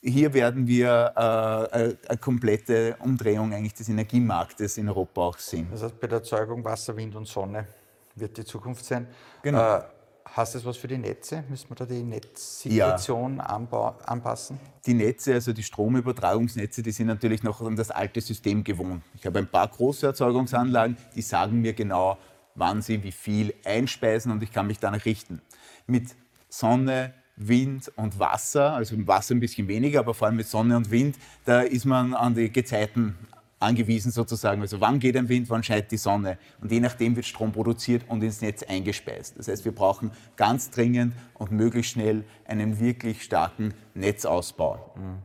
hier 0.04 0.34
werden 0.34 0.66
wir 0.66 1.12
äh, 1.16 2.08
eine 2.08 2.18
komplette 2.20 2.96
Umdrehung 3.00 3.52
eigentlich 3.54 3.74
des 3.74 3.88
Energiemarktes 3.88 4.76
in 4.78 4.88
Europa 4.88 5.20
auch 5.22 5.38
sehen. 5.38 5.68
Das 5.70 5.82
heißt, 5.82 5.98
bei 5.98 6.06
der 6.06 6.18
Erzeugung 6.18 6.62
Wasser, 6.64 6.96
Wind 6.96 7.16
und 7.16 7.26
Sonne 7.26 7.66
wird 8.14 8.36
die 8.36 8.44
Zukunft 8.44 8.84
sein. 8.84 9.08
Genau. 9.42 9.78
Äh, 9.78 9.82
Hast 10.26 10.54
das 10.54 10.64
was 10.64 10.76
für 10.76 10.88
die 10.88 10.98
Netze? 10.98 11.44
Müssen 11.48 11.70
wir 11.70 11.76
da 11.76 11.84
die 11.84 12.02
Netzsituation 12.02 13.36
ja. 13.36 13.44
anpassen? 13.44 14.58
Die 14.84 14.94
Netze, 14.94 15.34
also 15.34 15.52
die 15.52 15.62
Stromübertragungsnetze, 15.62 16.82
die 16.82 16.90
sind 16.90 17.06
natürlich 17.06 17.42
noch 17.42 17.60
an 17.60 17.76
das 17.76 17.90
alte 17.90 18.20
System 18.20 18.64
gewohnt. 18.64 19.02
Ich 19.14 19.26
habe 19.26 19.38
ein 19.38 19.46
paar 19.46 19.68
große 19.68 20.06
Erzeugungsanlagen, 20.06 20.96
die 21.14 21.22
sagen 21.22 21.60
mir 21.60 21.72
genau, 21.74 22.18
wann 22.56 22.82
sie 22.82 23.02
wie 23.04 23.12
viel 23.12 23.54
einspeisen 23.64 24.32
und 24.32 24.42
ich 24.42 24.50
kann 24.50 24.66
mich 24.66 24.80
danach 24.80 25.04
richten. 25.04 25.40
Mit 25.86 26.16
Sonne, 26.48 27.14
Wind 27.36 27.90
und 27.96 28.18
Wasser, 28.18 28.74
also 28.74 28.94
im 28.94 29.06
Wasser 29.06 29.34
ein 29.34 29.40
bisschen 29.40 29.68
weniger, 29.68 30.00
aber 30.00 30.14
vor 30.14 30.28
allem 30.28 30.36
mit 30.36 30.46
Sonne 30.46 30.76
und 30.76 30.90
Wind, 30.90 31.16
da 31.44 31.60
ist 31.60 31.84
man 31.84 32.14
an 32.14 32.34
die 32.34 32.50
Gezeiten 32.52 33.16
angewiesen 33.64 34.12
sozusagen. 34.12 34.60
Also 34.60 34.80
wann 34.80 34.98
geht 34.98 35.16
ein 35.16 35.28
Wind, 35.28 35.50
wann 35.50 35.62
scheint 35.62 35.90
die 35.90 35.96
Sonne. 35.96 36.38
Und 36.60 36.70
je 36.70 36.80
nachdem 36.80 37.16
wird 37.16 37.26
Strom 37.26 37.52
produziert 37.52 38.04
und 38.08 38.22
ins 38.22 38.40
Netz 38.40 38.62
eingespeist. 38.62 39.38
Das 39.38 39.48
heißt, 39.48 39.64
wir 39.64 39.74
brauchen 39.74 40.12
ganz 40.36 40.70
dringend 40.70 41.14
und 41.34 41.50
möglichst 41.50 41.92
schnell 41.92 42.24
einen 42.46 42.78
wirklich 42.78 43.22
starken 43.22 43.74
Netzausbau. 43.94 44.94
Mhm. 44.96 45.18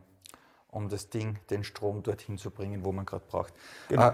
Um 0.71 0.89
das 0.89 1.09
Ding, 1.09 1.37
den 1.49 1.63
Strom 1.63 2.03
dorthin 2.03 2.37
zu 2.37 2.51
bringen, 2.51 2.83
wo 2.85 2.91
man 2.91 3.05
gerade 3.05 3.25
braucht. 3.27 3.53
Genau. 3.89 4.09
Äh, 4.09 4.13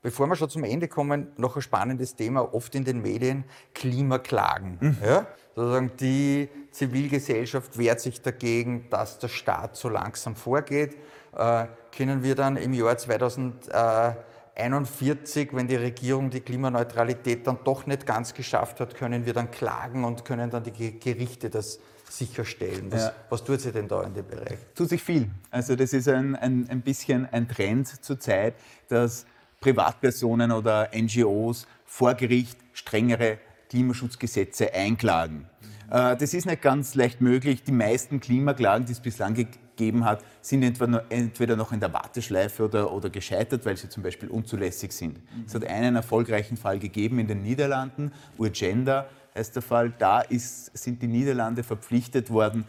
bevor 0.00 0.26
wir 0.28 0.36
schon 0.36 0.48
zum 0.48 0.64
Ende 0.64 0.88
kommen, 0.88 1.28
noch 1.36 1.56
ein 1.56 1.62
spannendes 1.62 2.14
Thema, 2.14 2.54
oft 2.54 2.74
in 2.74 2.84
den 2.84 3.02
Medien, 3.02 3.44
Klimaklagen. 3.74 4.78
Mhm. 4.80 4.96
Ja? 5.04 5.26
Sozusagen 5.54 5.90
die 5.98 6.48
Zivilgesellschaft 6.72 7.78
wehrt 7.78 8.00
sich 8.00 8.22
dagegen, 8.22 8.88
dass 8.90 9.18
der 9.18 9.28
Staat 9.28 9.76
so 9.76 9.88
langsam 9.88 10.34
vorgeht. 10.34 10.96
Äh, 11.36 11.66
können 11.96 12.22
wir 12.22 12.34
dann 12.34 12.56
im 12.56 12.72
Jahr 12.72 12.96
2041, 12.96 15.50
wenn 15.52 15.68
die 15.68 15.76
Regierung 15.76 16.30
die 16.30 16.40
Klimaneutralität 16.40 17.46
dann 17.46 17.58
doch 17.64 17.84
nicht 17.86 18.06
ganz 18.06 18.32
geschafft 18.34 18.80
hat, 18.80 18.94
können 18.94 19.26
wir 19.26 19.34
dann 19.34 19.50
klagen 19.50 20.04
und 20.04 20.24
können 20.24 20.48
dann 20.50 20.64
die 20.64 20.98
Gerichte 20.98 21.50
das 21.50 21.78
sicherstellen. 22.08 22.90
Was, 22.90 23.02
ja. 23.02 23.12
was 23.28 23.44
tut 23.44 23.60
sich 23.60 23.72
denn 23.72 23.88
da 23.88 24.02
in 24.02 24.14
dem 24.14 24.26
Bereich? 24.26 24.58
Tut 24.74 24.88
sich 24.88 25.02
viel. 25.02 25.28
Also 25.50 25.76
das 25.76 25.92
ist 25.92 26.08
ein, 26.08 26.34
ein, 26.36 26.66
ein 26.68 26.80
bisschen 26.80 27.28
ein 27.30 27.46
Trend 27.48 28.02
zurzeit, 28.04 28.54
dass 28.88 29.26
Privatpersonen 29.60 30.52
oder 30.52 30.90
NGOs 30.94 31.66
vor 31.86 32.14
Gericht 32.14 32.58
strengere 32.72 33.38
Klimaschutzgesetze 33.68 34.72
einklagen. 34.74 35.48
Äh, 35.92 36.16
das 36.16 36.32
ist 36.32 36.46
nicht 36.46 36.62
ganz 36.62 36.94
leicht 36.94 37.20
möglich. 37.20 37.62
Die 37.62 37.72
meisten 37.72 38.18
Klimaklagen, 38.18 38.86
die 38.86 38.92
es 38.92 39.00
bislang 39.00 39.34
gegeben 39.34 40.04
hat, 40.06 40.24
sind 40.40 40.62
entweder 40.62 41.56
noch 41.56 41.72
in 41.72 41.80
der 41.80 41.92
Warteschleife 41.92 42.64
oder, 42.64 42.92
oder 42.92 43.10
gescheitert, 43.10 43.66
weil 43.66 43.76
sie 43.76 43.90
zum 43.90 44.02
Beispiel 44.02 44.30
unzulässig 44.30 44.92
sind. 44.92 45.18
Mhm. 45.18 45.44
Es 45.46 45.54
hat 45.54 45.66
einen 45.66 45.94
erfolgreichen 45.94 46.56
Fall 46.56 46.78
gegeben 46.78 47.18
in 47.18 47.26
den 47.26 47.42
Niederlanden, 47.42 48.12
Urgenda 48.38 49.06
heißt 49.34 49.54
der 49.54 49.62
Fall. 49.62 49.90
Da 49.98 50.20
ist, 50.22 50.76
sind 50.76 51.02
die 51.02 51.06
Niederlande 51.06 51.62
verpflichtet 51.62 52.30
worden, 52.30 52.64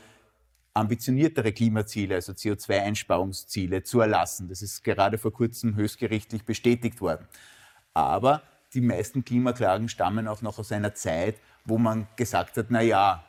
ambitioniertere 0.74 1.54
Klimaziele, 1.54 2.16
also 2.16 2.34
CO2-Einsparungsziele, 2.34 3.84
zu 3.84 4.02
erlassen. 4.02 4.50
Das 4.50 4.62
ist 4.62 4.84
gerade 4.84 5.18
vor 5.18 5.32
kurzem 5.32 5.76
höchstgerichtlich 5.76 6.46
bestätigt 6.46 7.00
worden. 7.00 7.28
Aber 7.94 8.42
die 8.74 8.82
meisten 8.82 9.24
Klimaklagen 9.24 9.88
stammen 9.88 10.28
auch 10.28 10.42
noch 10.42 10.58
aus 10.58 10.72
einer 10.72 10.96
Zeit, 10.96 11.36
wo 11.66 11.78
man 11.78 12.08
gesagt 12.16 12.58
hat, 12.58 12.68
na 12.70 12.82
ja, 12.82 13.24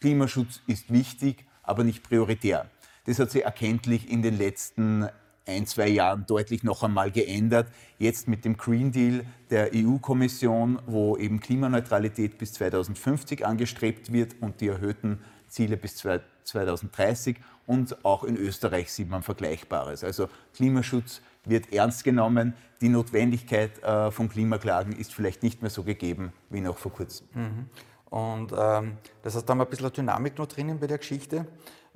Klimaschutz 0.00 0.60
ist 0.66 0.92
wichtig, 0.92 1.44
aber 1.62 1.84
nicht 1.84 2.02
prioritär. 2.02 2.70
Das 3.06 3.18
hat 3.18 3.30
sich 3.30 3.44
erkenntlich 3.44 4.10
in 4.10 4.22
den 4.22 4.38
letzten 4.38 5.08
ein, 5.46 5.66
zwei 5.66 5.88
Jahren 5.88 6.24
deutlich 6.26 6.62
noch 6.62 6.82
einmal 6.82 7.10
geändert. 7.10 7.68
Jetzt 7.98 8.28
mit 8.28 8.44
dem 8.44 8.56
Green 8.56 8.92
Deal 8.92 9.24
der 9.50 9.70
EU-Kommission, 9.74 10.80
wo 10.86 11.16
eben 11.16 11.40
Klimaneutralität 11.40 12.38
bis 12.38 12.54
2050 12.54 13.44
angestrebt 13.44 14.12
wird 14.12 14.36
und 14.40 14.60
die 14.60 14.68
erhöhten 14.68 15.18
Ziele 15.48 15.76
bis 15.76 15.96
2030. 15.96 17.36
Und 17.66 18.04
auch 18.04 18.24
in 18.24 18.36
Österreich 18.36 18.92
sieht 18.92 19.08
man 19.08 19.22
Vergleichbares. 19.22 20.04
Also 20.04 20.28
Klimaschutz 20.54 21.20
wird 21.44 21.72
ernst 21.72 22.04
genommen. 22.04 22.54
Die 22.80 22.88
Notwendigkeit 22.88 23.82
äh, 23.82 24.10
von 24.10 24.28
Klimaklagen 24.28 24.94
ist 24.94 25.14
vielleicht 25.14 25.42
nicht 25.42 25.62
mehr 25.62 25.70
so 25.70 25.82
gegeben 25.82 26.32
wie 26.50 26.60
noch 26.60 26.78
vor 26.78 26.92
kurzem. 26.92 27.26
Mhm. 27.32 27.68
Und 28.10 28.52
ähm, 28.56 28.98
das 29.22 29.34
heißt, 29.34 29.48
da 29.48 29.52
haben 29.52 29.58
wir 29.58 29.64
ein 29.64 29.70
bisschen 29.70 29.92
Dynamik 29.92 30.38
noch 30.38 30.46
drinnen 30.46 30.78
bei 30.78 30.86
der 30.86 30.98
Geschichte. 30.98 31.46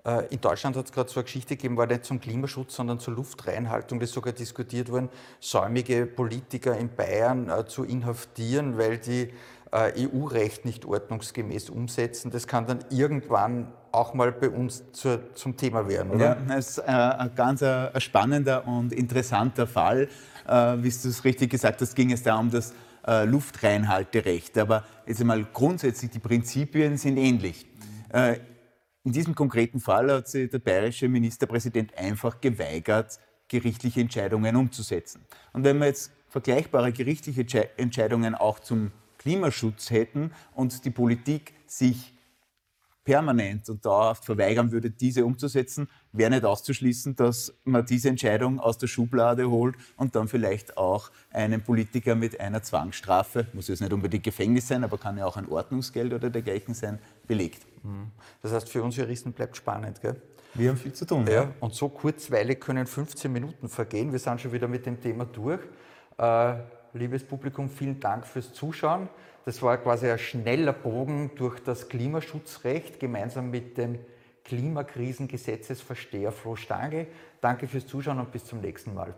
Äh, 0.04 0.26
in 0.30 0.40
Deutschland 0.40 0.76
hat 0.76 0.86
es 0.86 0.92
gerade 0.92 1.10
so 1.10 1.20
eine 1.20 1.24
Geschichte 1.24 1.56
gegeben, 1.56 1.76
war 1.76 1.86
nicht 1.86 2.04
zum 2.04 2.20
Klimaschutz, 2.20 2.74
sondern 2.74 2.98
zur 2.98 3.14
Luftreinhaltung, 3.14 4.00
das 4.00 4.10
ist 4.10 4.14
sogar 4.14 4.32
diskutiert 4.32 4.90
worden, 4.90 5.10
säumige 5.40 6.06
Politiker 6.06 6.76
in 6.76 6.88
Bayern 6.94 7.48
äh, 7.48 7.66
zu 7.66 7.84
inhaftieren, 7.84 8.78
weil 8.78 8.98
die 8.98 9.32
äh, 9.72 10.06
EU-Recht 10.06 10.64
nicht 10.64 10.84
ordnungsgemäß 10.84 11.70
umsetzen. 11.70 12.30
Das 12.30 12.46
kann 12.46 12.66
dann 12.66 12.84
irgendwann 12.90 13.72
auch 13.92 14.14
mal 14.14 14.32
bei 14.32 14.48
uns 14.50 14.84
zur, 14.92 15.34
zum 15.34 15.56
Thema 15.56 15.88
werden, 15.88 16.10
oder? 16.10 16.24
Ja, 16.24 16.34
das 16.34 16.70
ist 16.70 16.78
äh, 16.78 16.82
ein 16.90 17.30
ganz 17.34 17.62
äh, 17.62 18.00
spannender 18.00 18.66
und 18.66 18.92
interessanter 18.92 19.66
Fall. 19.66 20.08
Äh, 20.46 20.76
wie 20.78 20.90
du 20.90 21.08
es 21.08 21.24
richtig 21.24 21.50
gesagt 21.50 21.80
hast, 21.80 21.94
ging 21.94 22.12
es 22.12 22.22
da 22.22 22.38
um 22.38 22.50
das 22.50 22.74
Luftreinhalterecht. 23.24 24.58
Aber 24.58 24.84
jetzt 25.06 25.22
einmal 25.22 25.42
grundsätzlich, 25.54 26.10
die 26.10 26.18
Prinzipien 26.18 26.98
sind 26.98 27.16
ähnlich. 27.16 27.64
Äh, 28.10 28.38
in 29.04 29.12
diesem 29.12 29.34
konkreten 29.34 29.80
Fall 29.80 30.12
hat 30.12 30.28
sich 30.28 30.50
der 30.50 30.58
bayerische 30.58 31.08
Ministerpräsident 31.08 31.96
einfach 31.96 32.40
geweigert, 32.40 33.18
gerichtliche 33.48 34.02
Entscheidungen 34.02 34.56
umzusetzen. 34.56 35.24
Und 35.54 35.64
wenn 35.64 35.78
wir 35.78 35.86
jetzt 35.86 36.12
vergleichbare 36.28 36.92
gerichtliche 36.92 37.46
Entscheidungen 37.78 38.34
auch 38.34 38.58
zum 38.58 38.92
Klimaschutz 39.16 39.90
hätten 39.90 40.32
und 40.54 40.84
die 40.84 40.90
Politik 40.90 41.54
sich 41.66 42.12
permanent 43.08 43.66
und 43.70 43.86
dauerhaft 43.86 44.26
verweigern 44.26 44.70
würde, 44.70 44.90
diese 44.90 45.24
umzusetzen, 45.24 45.88
wäre 46.12 46.30
nicht 46.30 46.44
auszuschließen, 46.44 47.16
dass 47.16 47.54
man 47.64 47.86
diese 47.86 48.10
Entscheidung 48.10 48.60
aus 48.60 48.76
der 48.76 48.86
Schublade 48.86 49.48
holt 49.48 49.76
und 49.96 50.14
dann 50.14 50.28
vielleicht 50.28 50.76
auch 50.76 51.10
einen 51.30 51.62
Politiker 51.62 52.14
mit 52.14 52.38
einer 52.38 52.62
Zwangsstrafe, 52.62 53.46
muss 53.54 53.68
jetzt 53.68 53.80
nicht 53.80 53.94
unbedingt 53.94 54.24
Gefängnis 54.24 54.68
sein, 54.68 54.84
aber 54.84 54.98
kann 54.98 55.16
ja 55.16 55.24
auch 55.24 55.38
ein 55.38 55.48
Ordnungsgeld 55.48 56.12
oder 56.12 56.28
dergleichen 56.28 56.74
sein, 56.74 56.98
belegt. 57.26 57.66
Mhm. 57.82 58.10
Das 58.42 58.52
heißt, 58.52 58.68
für 58.68 58.82
uns 58.82 58.94
Juristen 58.96 59.32
bleibt 59.32 59.56
spannend, 59.56 60.02
gell? 60.02 60.20
Wir 60.52 60.68
haben 60.68 60.76
viel 60.76 60.92
zu 60.92 61.06
tun. 61.06 61.26
Ja, 61.26 61.32
ja. 61.32 61.50
Und 61.60 61.72
so 61.72 61.88
kurzweilig 61.88 62.60
können 62.60 62.86
15 62.86 63.32
Minuten 63.32 63.70
vergehen. 63.70 64.12
Wir 64.12 64.18
sind 64.18 64.38
schon 64.42 64.52
wieder 64.52 64.68
mit 64.68 64.84
dem 64.84 65.00
Thema 65.00 65.24
durch. 65.24 65.60
Äh, 66.18 66.56
liebes 66.92 67.24
Publikum, 67.24 67.70
vielen 67.70 68.00
Dank 68.00 68.26
fürs 68.26 68.52
Zuschauen. 68.52 69.08
Das 69.48 69.62
war 69.62 69.78
quasi 69.78 70.10
ein 70.10 70.18
schneller 70.18 70.74
Bogen 70.74 71.30
durch 71.36 71.58
das 71.60 71.88
Klimaschutzrecht 71.88 73.00
gemeinsam 73.00 73.50
mit 73.50 73.78
dem 73.78 73.98
Klimakrisengesetzesversteher 74.44 76.32
Flo 76.32 76.54
Stange. 76.54 77.06
Danke 77.40 77.66
fürs 77.66 77.86
Zuschauen 77.86 78.18
und 78.18 78.30
bis 78.30 78.44
zum 78.44 78.60
nächsten 78.60 78.92
Mal. 78.92 79.14